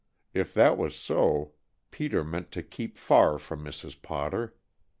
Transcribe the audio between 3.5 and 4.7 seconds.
Mrs. Potter!